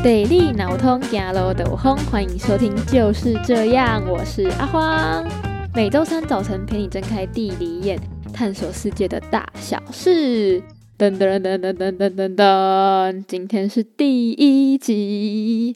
[0.00, 5.26] 地理脑通走路就有风，欢迎收听就是这样，我是阿荒。
[5.74, 7.98] 每周三早晨陪你睁开地理眼，
[8.32, 10.60] 探索世界的大小事。
[10.96, 15.74] 噔噔噔噔噔噔噔噔，今天是第一集。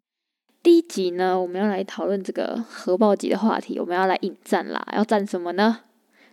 [0.62, 4.86] 第一集呢，我们要来讨论这个核爆级的话题，我们要来引战啦。
[4.94, 5.80] 要战什么呢？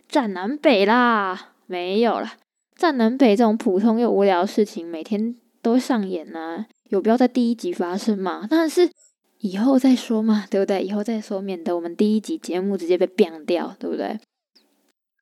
[0.08, 1.48] 战南北啦！
[1.66, 2.34] 没有啦，
[2.76, 8.46] 战南北这种普通又无聊的事情，每天都上演呢、有必要在第一集发生吗？
[8.50, 8.90] 但是
[9.38, 10.82] 以后再说嘛，对不对？
[10.82, 14.20] 以后再说，免得我们第一集节目直接被变掉，对不对？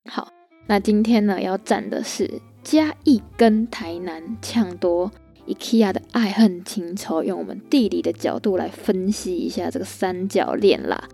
[0.06, 0.32] 好，
[0.66, 2.42] 那今天呢，要站的是。
[2.64, 5.10] 嘉义跟台南抢夺
[5.46, 11.08] IKEA 的爱恨情仇，用我们地理的角度来分析一下这个三角恋啦。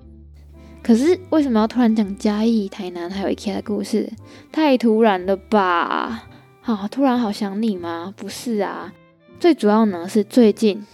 [0.82, 4.10] 可是为什么要突然讲嘉义、台南还有 IKEA 的故事？
[4.50, 6.26] 太突然了吧？
[6.60, 8.12] 好，突然好想你吗？
[8.16, 8.92] 不是啊，
[9.38, 10.84] 最主要呢是最近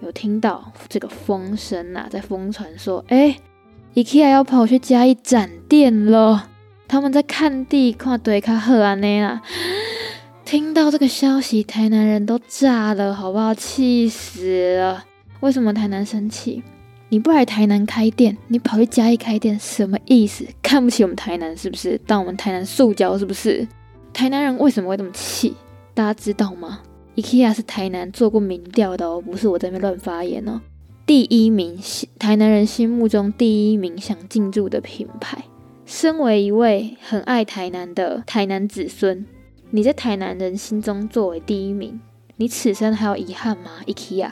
[0.00, 3.36] 有听到这个风声啊，在疯传说，哎
[3.94, 6.48] ，IKEA 要跑去嘉义展店了。
[6.86, 9.42] 他们在看地，看对卡赫安尼啦。
[10.46, 13.52] 听到这个消息，台南人都炸了，好不好？
[13.52, 15.04] 气死了！
[15.40, 16.62] 为什么台南生气？
[17.10, 20.46] 你不来台南开店，你跑去嘉义开店，什么意思？
[20.62, 22.00] 看不起我们台南是不是？
[22.06, 23.68] 当我们台南塑胶是不是？
[24.14, 25.54] 台南人为什么会这么气？
[25.92, 26.80] 大家知道吗
[27.18, 30.60] ？IKEA 是台南做过民调的哦，不是我在那边乱发言哦。
[31.04, 31.76] 第一名，
[32.16, 35.42] 台南人心目中第一名想进驻的品牌。
[35.84, 39.26] 身为一位很爱台南的台南子孙。
[39.70, 42.00] 你在台南人心中作为第一名，
[42.36, 44.30] 你此生还有遗憾吗？IKEA，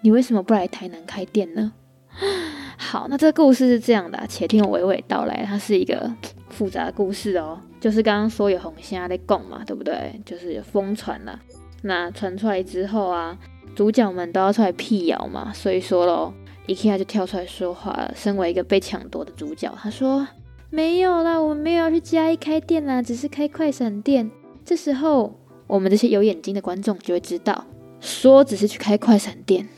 [0.00, 1.74] 你为什么不来台南开店呢？
[2.76, 5.44] 好，那这个故事是这样的，且听我娓娓道来。
[5.46, 6.12] 它是一个
[6.48, 10.20] 复杂的故事哦，就是刚刚说有红虾在供嘛，对不对？
[10.24, 11.38] 就是有疯传了。
[11.82, 13.36] 那传出来之后啊，
[13.74, 16.32] 主角们都要出来辟谣嘛，所以说喽
[16.66, 18.12] ，IKEA 就跳出来说话了。
[18.16, 20.26] 身为一个被抢夺的主角，他说
[20.70, 24.30] 没有啦，我们没有要去嘉义开店啦，只是开快闪店。
[24.64, 27.64] 这时候，我们这些有眼睛的观众就会知道，
[28.00, 29.68] 说只是去开快闪店，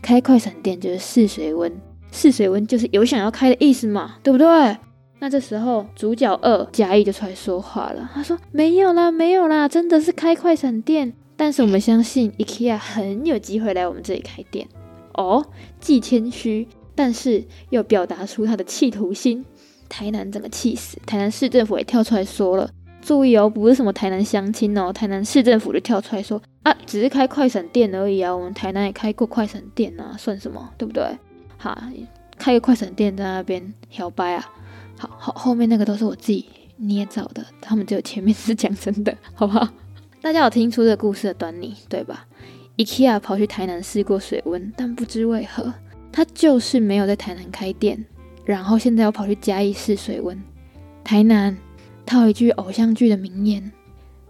[0.00, 1.70] 开快闪店就是试水温，
[2.10, 4.76] 试水温就是有想要开的意思嘛，对不对？
[5.20, 11.12] 那这时候，主角二嘉义就出来说话了，他说：“没有啦，没有啦，真的是开快闪店。
[11.38, 14.68] 但是我们相信 IKEA 很有机会来我们这里开店
[15.14, 15.46] 哦，
[15.80, 16.66] 既谦虚，
[16.96, 19.44] 但是又表达出他的企图心。
[19.88, 22.68] 台南整个气死，台南市政府也跳出来说了。”
[23.00, 31.04] 注意哦，不是什么台南乡亲哦，台南市政府就跳出来说啊，只是开快闪店而已啊，我们台南也开过快闪店啊，算什么，对不对？
[31.56, 31.90] 哈，
[32.36, 34.44] 开个快闪店在那边摇摆啊，
[34.98, 36.44] 好好，后面那个都是我自己
[36.76, 39.66] 捏造的，他们只有前面是讲真的，好不好？
[40.20, 42.26] 大家有听出这个故事的端倪，对吧
[42.76, 45.72] ？IKEA 跑去台南试过水温，但不知为何，
[46.12, 48.04] 他就是没有在台南开店，
[48.44, 50.40] 然后现在要跑去嘉义试水温，
[51.04, 51.56] 台南。
[52.06, 53.70] 套一句偶像剧的名言：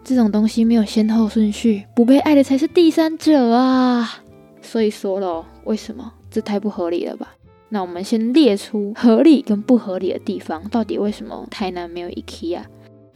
[0.03, 4.19] 这种东西没有先后顺序，不被爱的才是第三者啊！
[4.60, 6.12] 所以说咯，为什么？
[6.28, 7.37] 这太不合理了吧？
[7.69, 12.62] 那我们先列出合理跟不合理的地方，到底为什么台南没有 IKEA？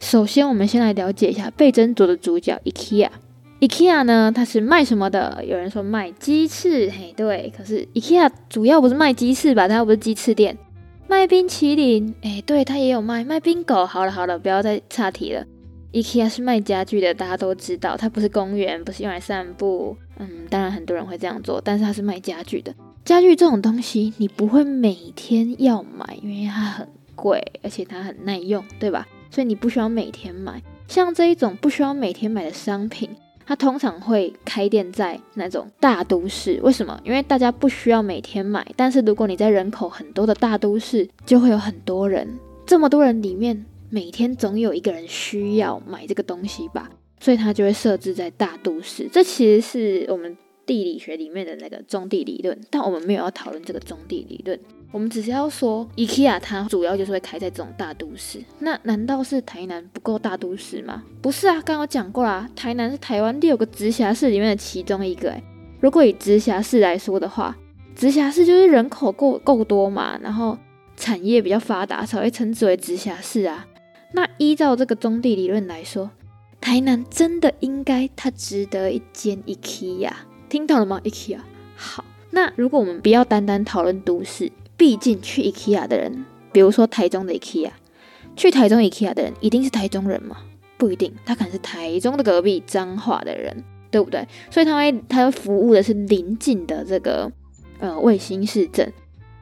[0.03, 3.07] 首先，我们先来了解一下被斟酌的主角 IKEA。
[3.61, 5.41] IKEA 呢，它是卖什么的？
[5.47, 7.51] 有人说卖鸡翅，嘿，对。
[7.57, 9.65] 可是 IKEA 主要不是卖鸡翅吧？
[9.65, 10.57] 它又不是鸡翅店。
[11.07, 13.85] 卖冰淇淋，哎、对，它也有卖卖冰狗。
[13.85, 15.45] 好了好了，不要再岔题了。
[15.93, 19.95] IKEA 是卖家具的，大家都知道，它不是公园，不是用来散步。
[20.19, 22.75] 嗯，当然很多人会这样做，但是它是卖家具的。
[23.05, 26.85] 家具这种东西，你不会每天要买，因为它很
[27.15, 29.07] 贵，而且它很耐用，对吧？
[29.33, 30.61] 所以你不需要每天买。
[30.87, 33.09] 像这一种不需要每天买的商品。
[33.45, 36.97] 它通常会开店在那种大都市，为什么？
[37.03, 42.39] 因为大家不需要每天买，但是如果你在人口很多的大都市，就会有很多人。
[42.65, 46.89] 这么多人里面，每天总有一个人需要买这个东西吧，
[47.19, 49.09] 所以它就会设置在大都市。
[49.11, 54.59] 这其实是我们地理学里面的那个中地理论，但我们没有要讨论这个中地理论。
[54.91, 58.39] 我们只是要说，IKEA 它主要就是会开在这种大都市。
[58.59, 61.03] 那难道是台南不够大都市吗？
[61.21, 65.31] 不是啊，刚刚讲过啦，台南是台湾六个直辖市里面的其中一个。
[65.31, 65.43] 诶，
[65.79, 67.57] 如果以直辖市来说的话，
[67.95, 70.55] 直辖市就是人口够够多嘛，然后
[70.95, 73.67] 产业比较发达，才会称之为直辖市啊。
[74.11, 76.11] 那依照这个中地理论来说，
[76.61, 80.11] 台南真的应该它值得一间 IKEA，
[80.53, 81.39] 听到了吗？IKEA。
[81.75, 84.51] 好，那如果我们不要单单讨论都市。
[84.77, 87.71] 毕竟去 IKEA 的人，比如说台中的 IKEA，
[88.35, 90.37] 去台中 IKEA 的人一定是台中人吗？
[90.77, 94.27] 不一定，他可能是台中的隔壁彰化的人，对不对？
[94.51, 97.31] 所以他会他服务的是邻近的这个
[97.79, 98.91] 呃卫星市镇，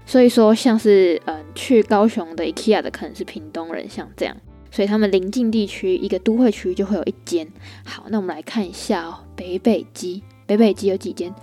[0.05, 4.35] 所以说像是嗯、去高雄的 IKEA 的可能是屏东人，像这样，
[4.69, 7.47] 所以他们邻近地区一个都会区就会有一间。
[7.83, 10.21] 好，那我们来看一下哦，北北基，
[10.51, 11.33] 北北基有几间？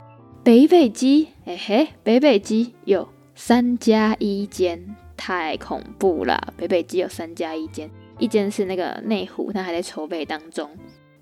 [0.44, 6.52] 北北基，哎嘿，北北基有三加一间，太恐怖了！
[6.58, 10.68] 北北基有三加一间，一间是那个内湖，它还在筹备当中，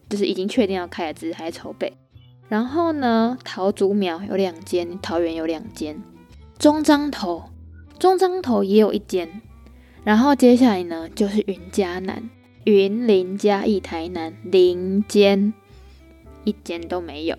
[0.08, 1.92] 就是已经确定要开了，只是还在筹备。
[2.48, 6.02] 然后呢，桃竹苗有两间，桃园有两间，
[6.58, 7.44] 中彰投，
[8.00, 9.40] 中彰投也有一间。
[10.02, 12.28] 然后接下来呢，就是云嘉南、
[12.64, 15.54] 云林嘉义、台南零间，
[16.42, 17.36] 一间都没有。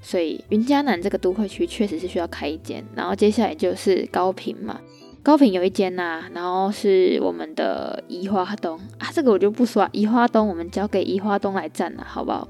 [0.00, 2.84] 所以云嘉南这个都会区确实是需要开一间。
[2.94, 4.80] 然后接下来就是高屏嘛，
[5.22, 12.48] 高屏有一间呐、然后是我们的宜花东啊，这个我就不说了，宜花东我们交给宜花东来占了，好不好？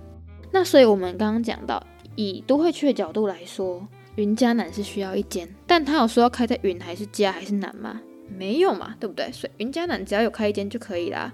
[0.52, 1.82] 那所以我们刚刚讲到。
[2.16, 3.86] 以都会区的角度来说，
[4.16, 7.98] 云嘉南是需要一间，但他有说要开在云还是嘉还是南吗？
[8.36, 9.30] 没有嘛，对不对？
[9.32, 11.32] 所以云嘉南只要有开一间就可以啦。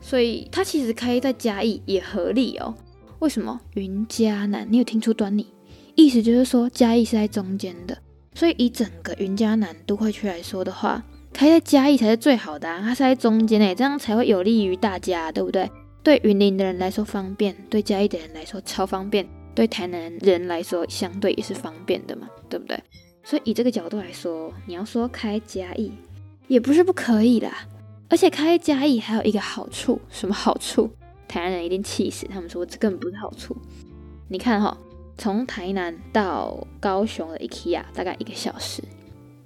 [0.00, 2.72] 所以他其实开在嘉义也合理哦。
[3.22, 3.60] 为什么？
[3.74, 5.46] 云嘉南，你有听出端倪？
[5.94, 7.96] 意思就是说嘉义是在中间的，
[8.34, 11.00] 所以以整个云嘉南都会区来说的话，
[11.32, 12.80] 开在嘉义才是最好的啊。
[12.82, 15.70] 它是在中间诶，这样才会有利于大家，对不对？
[16.02, 19.24] 对云林的人来说方便，对嘉义的人来说超方便。
[19.54, 22.76] 对台南人来说，相对也是方便的嘛，对不对？
[23.22, 25.92] 所以以这个角度来说，你要说开嘉义，
[26.48, 27.68] 也不是不可以啦。
[28.08, 30.90] 而且开嘉义还有一个好处，什么好处？
[31.32, 33.56] 台南人一定气死，他们说这根本不是好处。
[34.28, 34.76] 你看哈、
[35.16, 38.82] 从台南到高雄的 IKEA 大概一个小时，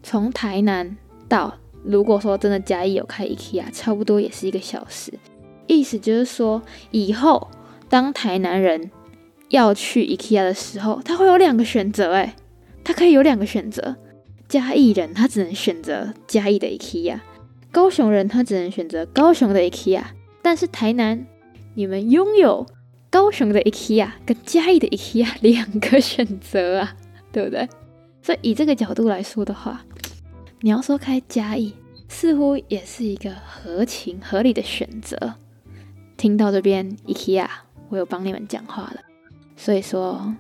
[0.03, 0.97] 从台南
[1.29, 5.13] 到如果说真的嘉义有开 IKEA，差不多也是一个小时。
[5.67, 6.61] 意思就是说，
[6.91, 7.49] 以后
[7.89, 8.91] 当台南人。
[9.51, 12.35] 要去 IKEA 的时候，他会有两个选择，诶，
[12.83, 13.95] 他可以有两个选择。
[14.49, 17.21] 嘉义人他只能选择嘉义的 IKEA，
[17.71, 20.03] 高雄人他只能选择高雄的 IKEA。
[20.43, 21.25] 但是台南，
[21.77, 22.67] 你们拥有
[23.11, 26.97] 高雄的 IKEA 跟嘉义的 IKEA 两个选择啊，
[27.31, 27.69] 对不对？
[28.23, 29.85] 所以以这个角度来说的话，
[30.63, 31.75] 你要说开嘉义，
[32.09, 35.35] 似乎也是一个合情合理的选择。
[36.17, 37.47] 听到这边 IKEA，
[37.91, 39.01] 我有帮你们讲话了。
[39.55, 40.35] 所以说，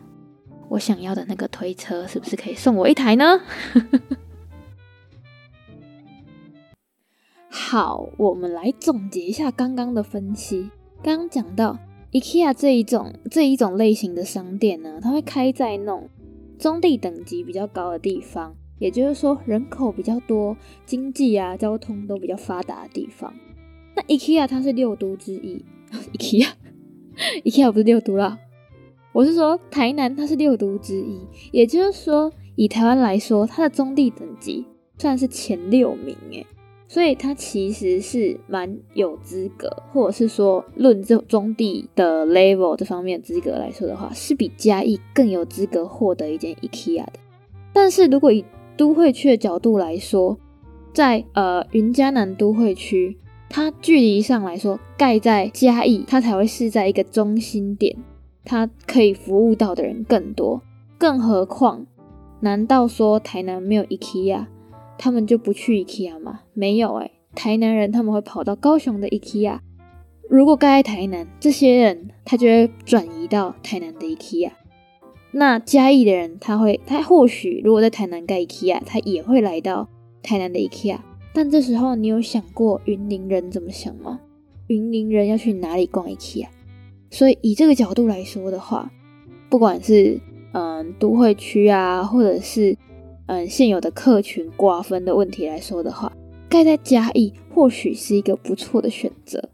[0.71, 3.43] 我想要的那个推车是不是可以送我一台呢？
[7.50, 10.71] 好，我们来总结一下刚刚的分析。
[11.06, 11.79] 刚刚讲到
[12.11, 16.08] IKEA 这一种这一种类型的商店呢，它会开在那种
[16.58, 23.32] 中地等级比较高的地方，也就是说人口比较多、经济啊、交通都比较发达的地方。
[23.94, 25.64] 那 IKEA 它是六都之一
[26.14, 26.49] ，IKEA
[27.44, 28.41] IKEA 不是六都啦。
[29.12, 31.20] 我是说，台南它是六都之一，
[31.53, 34.64] 也就是说，以台湾来说，它的中地等级
[34.99, 36.44] 算是前六名诶，
[36.88, 47.12] 所以他其实是蛮有资格，或者是说，论这中地的 level 这方面资格来说的话，是比嘉义更有资格获得一间 IKEA 的。
[47.73, 48.44] 但是如果以
[48.77, 50.38] 都会区的角度来说，
[50.93, 53.19] 在呃云嘉南都会区，
[53.49, 57.97] 它距离上来说，盖在嘉义，它才会是在一个中心点。
[58.44, 60.62] 它可以服务到的人更多，
[60.97, 61.85] 更何况，
[62.39, 64.46] 难道说台南没有 IKEA，
[64.98, 66.41] 他们就不去 IKEA 吗？
[66.55, 69.58] 没有哎，台南人他们会跑到高雄的 IKEA，
[70.29, 74.50] 如果盖在台南，这些人他就会转移到台南的 IKEA。
[75.32, 79.88] 那嘉义的人他会，他或许如果在台南盖 IKEA，他也会来到
[80.22, 80.98] 台南的 IKEA。
[81.34, 84.20] 但这时候你有想过云林人怎么想吗？
[84.69, 86.46] 云林人要去哪里逛 IKEA？
[87.10, 88.91] 所以以这个角度来说的话，
[89.50, 90.19] 不管是
[90.53, 92.76] 嗯都会区啊，或者是
[93.27, 96.13] 嗯现有的客群瓜分的问题来说的话，
[96.49, 99.51] 盖在嘉义或许是一个不错的选择。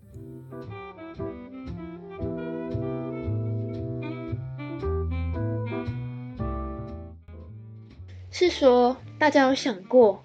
[8.31, 10.23] 是说大家有想过，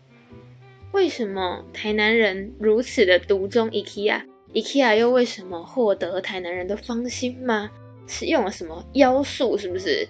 [0.91, 7.69] 为什么台南人如此的独钟 IKEA？IKEA 又为什么获得台南人的芳心吗？
[8.07, 9.57] 是用了什么妖术？
[9.57, 10.07] 是不是？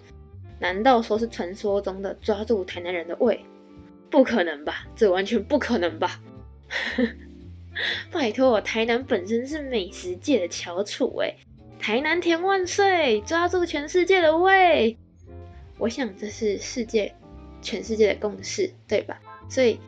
[0.59, 3.45] 难道说是传说中的抓住台南人的胃？
[4.09, 6.21] 不可能吧，这完全不可能吧！
[8.11, 11.35] 拜托，台南本身是美食界的翘楚诶，
[11.77, 14.97] 台南甜万岁，抓住全世界的胃！
[15.77, 17.15] 我想这是世界
[17.61, 19.19] 全世界的共识，对吧？
[19.49, 19.79] 所以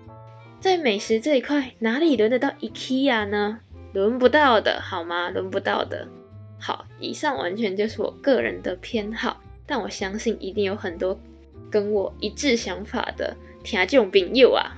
[0.59, 3.61] 在美食这一块，哪里轮得到 IKEA 呢？
[3.93, 5.29] 轮不到的好吗？
[5.29, 6.09] 轮不到的。
[6.59, 11.19] 好，以上完全就是我个人的偏好，但我相信一定有很多
[11.69, 14.75] 跟我一致想法的听这种朋友啊。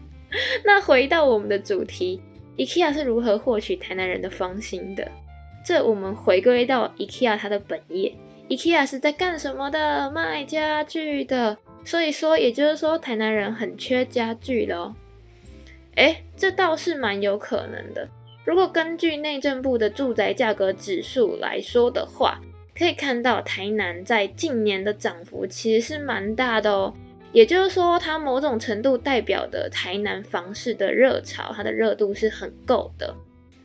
[0.64, 2.20] 那回到我们的主题
[2.58, 5.10] ，IKEA 是如何获取台南人的芳心的？
[5.64, 8.14] 这我们回归到 IKEA 它的本业
[8.50, 10.10] ，IKEA 是在干什么的？
[10.10, 11.56] 卖家具的。
[11.84, 14.94] 所以说，也就是说，台南人很缺家具的哦。
[15.94, 18.08] 诶，这倒是蛮有可能的。
[18.44, 22.40] 如果根据内政部的住宅价格指数来说的话，
[22.78, 26.94] 可以看到台南在近年的涨幅其实是蛮大的哦。
[27.32, 33.16] 也就是说，它某种程度代表的台南房市的热潮，它的热度是很够的。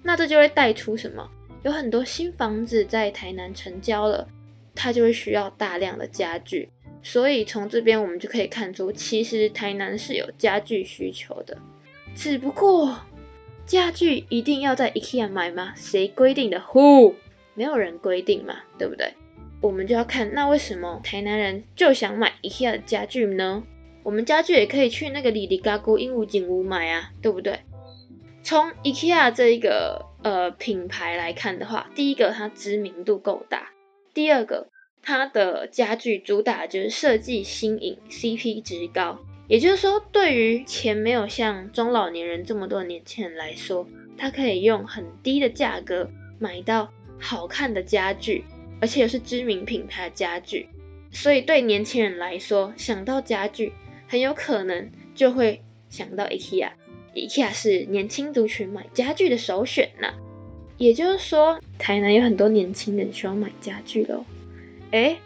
[0.02, 1.30] 那这就会带出什么？
[1.62, 4.28] 有很多新房子在台南成交了，
[4.76, 6.70] 它就会需要大量的家具。
[7.04, 11.58] 所以从这边我们就可以看出，其实台南是有家具需求的。
[12.16, 13.00] 只不过，
[13.66, 15.74] 家具一定要在 IKEA 买吗？
[15.78, 17.14] 谁规定的？Who？，
[17.56, 19.14] 没有人规定嘛，对不对？
[19.62, 23.64] 我们就要看，那为什么台南人就想买 IKEA 的家具呢？
[24.04, 27.60] 我们家具也可以去那个里里嘎咕鹦鹉景屋买啊，对不对？
[28.44, 33.70] 从 IKEA 这一个呃品牌来看的话，第一个它知名度够大，
[34.14, 34.68] 第二个
[35.02, 39.20] 它的家具主打就是设计新颖，CP 值高。
[39.48, 46.92] 也就是说，对于钱没有像中老年人这么多年轻人来说，他可以用很低的价格买到
[47.24, 48.44] 好看的家具。
[48.82, 50.68] 而且又是知名品牌的家具，
[51.10, 53.72] 所以对年轻人来说，想到家具，
[54.10, 56.72] 很有可能就会想到 IKEA。
[57.16, 60.10] IKEA 是年轻族群买家具的首选呢。
[60.76, 64.26] 也就是说，台南有很多年轻人需要买家具喽。
[64.92, 65.20] 诶，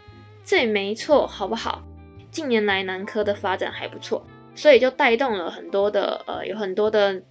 [0.44, 1.82] 这也没错，好不好？
[2.30, 4.24] 近年来南科的发展还不错，
[4.54, 7.22] 所以就带动了很多的呃，有很多的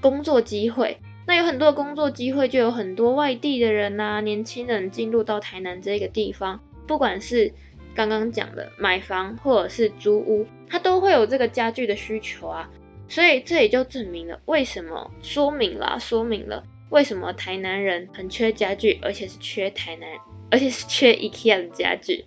[0.00, 0.98] 工作机会。
[1.26, 7.52] 那有很多的工作机会，就有很多外地的人呐、啊，年轻人进入到台南这个地方，不管是
[7.94, 12.70] 刚刚讲的买房或者是租屋，他都会有这个家具的需求啊。
[13.08, 20.08] 所以这也就证明了为什么，说明了，说明了为什么台南人很缺家具，而且是缺台南，
[20.50, 22.24] 而且是缺 IKEA 的家具。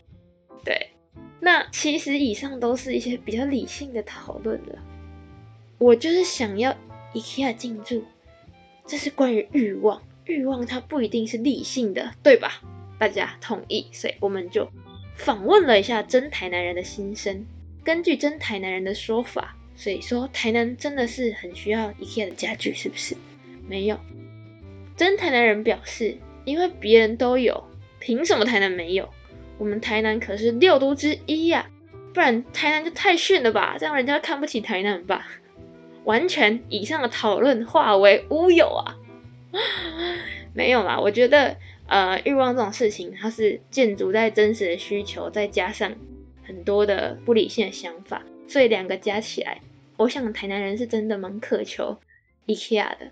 [0.64, 0.92] 对，
[1.40, 4.80] 那其实以上都是一些比较理性的讨论了。
[5.80, 6.76] 我就是想要
[7.14, 8.04] IKEA 进驻。
[8.88, 12.62] 这是关于欲望，欲望它不一定是理性的，对吧？
[12.98, 14.70] 大家同意，所以我们就
[15.16, 17.46] 访问了一下真台南人的心声。
[17.84, 23.16] 根据真台南人的说法，所以说台南真的是很需要 IKEA 的家具，是不是？
[23.68, 24.00] 没有，
[24.96, 27.66] 真台南人表示，因为别人都有，
[28.00, 29.10] 凭什么台南没有？
[29.58, 31.70] 我们台南可是六都之一呀，
[32.14, 33.78] 不然台南就太逊了吧？
[33.80, 35.28] 这样人家看不起台南吧？
[36.06, 38.96] 完全以上的讨论化为乌有啊，
[40.54, 41.00] 没有啦。
[41.00, 41.58] 我觉得，
[41.88, 45.96] 呃，欲望这种事情，它是建筑在真实的需求，再加上
[46.44, 49.62] 很多的不理性的想法，所以两个加起来，
[49.98, 51.98] 我想台南人是真的蛮渴求
[52.46, 53.12] IKEA 的。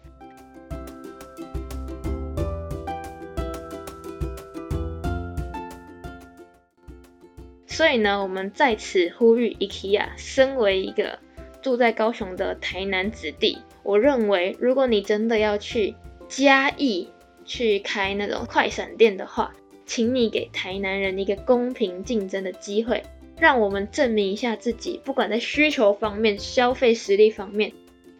[7.65, 11.17] 所以呢，我们在此呼吁 IKEA，身为一个。
[11.63, 15.95] 住在高雄的台南子弟，我认为，如果你真的要去
[16.27, 17.09] 嘉义
[17.45, 19.55] 去开那种快闪店的话，
[19.85, 23.01] 请你给台南人一个公平竞争的机会，
[23.39, 27.71] 让我们证明一下自己，不管在需求方面、消费实力方面，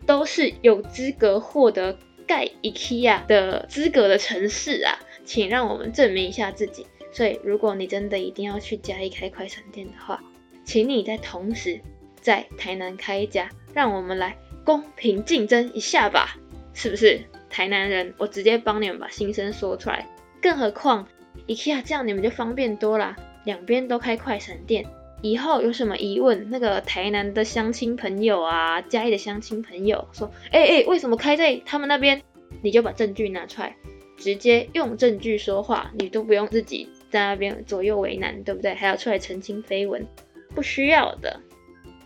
[0.06, 4.98] 都是有资格获得盖 IKEA 的资格的城市啊！
[5.26, 6.86] 请让我们证明一下自己。
[7.12, 10.24] 所以，如果你真的一定要去嘉义开快闪店的话，
[10.64, 11.82] 请你在同时。
[12.24, 16.38] 在台南开一家，让我们来公平竞争一下吧，
[16.74, 17.22] 是不是？
[17.50, 20.08] 台南人，我直接帮你们把心声说出来。
[20.42, 21.08] 更何况
[21.48, 23.16] ，IKEA 这样你们就方便多啦，
[23.46, 24.86] 两边都开快闪店，
[25.22, 32.22] 以后有什么疑问，那个台南的相亲朋友啊，嘉义的相亲朋友说，哎、欸、哎、为什么开在他们那边？
[32.62, 33.76] 你就把证据拿出来，
[34.18, 38.74] 直接用证据说话，你都不用自己在那边左右为难，对不对？
[38.74, 40.08] 还要出来澄清绯闻，
[40.56, 41.40] 不需要的。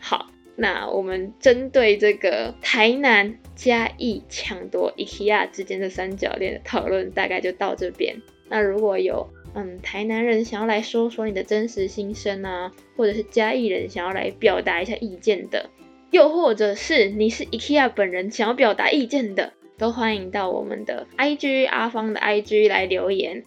[0.08, 8.22] 好，那我们针对这个台南嘉义抢夺 IKEA 之间的三角恋的讨论，大概就到这边。
[8.48, 15.70] 那如果有嗯台南人想要来说说你的真实心声啊，或者是嘉义人想要来表达一下意见的，
[16.10, 23.44] 又或者是你是 IKEA 本人想要表达意见的，都欢迎到我们的 IG 阿芳的 IG 来留言。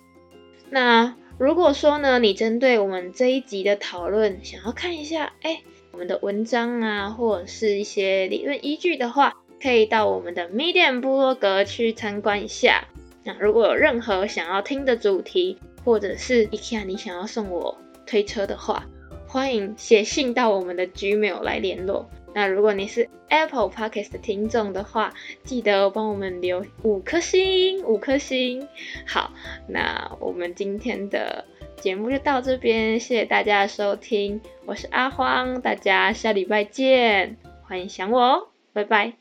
[0.68, 5.62] 那如果说呢，你针对我们这一集的讨论想要看一下，哎。
[5.92, 12.88] 我们的文章啊，或者是一些理论依据的话，可以到我们的 Medium 部落格去参观一下。
[13.24, 18.86] 那如果有任何想要听的主题，或者是 IKEA 你想要送我推车的话，
[19.26, 22.08] 欢迎写信到我们的 Gmail 来联络。
[22.32, 28.68] 那如果你是 Apple Podcast 的听众的话，记得帮我们留五颗星，五颗星。
[29.06, 29.32] 好，
[29.68, 31.44] 那我们今天的
[31.80, 39.19] 节目就到这边，谢谢大家的收听，我是阿荒，大家下礼拜见，欢迎想我哦，拜拜。